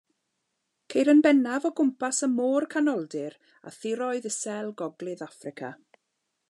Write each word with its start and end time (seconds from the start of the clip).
Ceir 0.93 1.11
yn 1.13 1.21
bennaf 1.25 1.67
o 1.69 1.71
gwmpas 1.79 2.21
y 2.27 2.31
Môr 2.37 2.67
Canoldir 2.73 3.37
a 3.71 3.75
thiroedd 3.79 4.29
isel 4.33 4.75
Gogledd 4.83 5.25
Affrica. 5.29 5.73